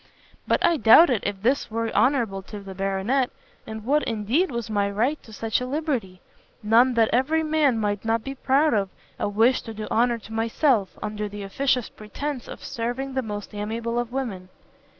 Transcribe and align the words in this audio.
But 0.47 0.65
I 0.65 0.77
doubted 0.77 1.21
if 1.27 1.43
this 1.43 1.69
were 1.69 1.91
honourable 1.93 2.41
to 2.47 2.59
the 2.59 2.73
Baronet, 2.73 3.29
and 3.67 3.85
what, 3.85 4.01
indeed, 4.05 4.49
was 4.49 4.67
my 4.67 4.89
right 4.89 5.21
to 5.21 5.31
such 5.31 5.61
a 5.61 5.67
liberty? 5.67 6.21
none 6.63 6.95
that 6.95 7.11
every 7.13 7.43
man 7.43 7.77
might 7.77 8.03
not 8.03 8.23
be 8.23 8.33
proud 8.33 8.73
of, 8.73 8.89
a 9.19 9.29
wish 9.29 9.61
to 9.61 9.75
do 9.75 9.85
honour 9.91 10.17
to 10.17 10.33
myself, 10.33 10.97
under 11.03 11.29
the 11.29 11.43
officious 11.43 11.87
pretence 11.89 12.47
of 12.47 12.63
serving 12.63 13.13
the 13.13 13.21
most 13.21 13.53
amiable 13.53 13.99
of 13.99 14.11
women." 14.11 14.49